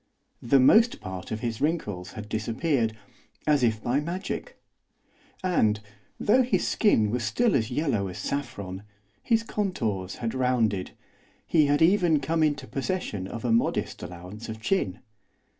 The 0.41 0.59
most 0.59 0.99
part 0.99 1.29
of 1.29 1.41
his 1.41 1.61
wrinkles 1.61 2.13
had 2.13 2.27
disappeared, 2.27 2.97
as 3.45 3.61
if 3.61 3.83
by 3.83 3.99
magic. 3.99 4.59
And, 5.43 5.79
though 6.19 6.41
his 6.41 6.67
skin 6.67 7.11
was 7.11 7.23
still 7.23 7.53
as 7.55 7.69
yellow 7.69 8.07
as 8.07 8.17
saffron, 8.17 8.81
his 9.21 9.43
contours 9.43 10.15
had 10.15 10.33
rounded, 10.33 10.89
he 11.45 11.67
had 11.67 11.83
even 11.83 12.19
come 12.19 12.41
into 12.41 12.65
possession 12.65 13.27
of 13.27 13.45
a 13.45 13.51
modest 13.51 14.01
allowance 14.01 14.49
of 14.49 14.59
chin. 14.59 15.01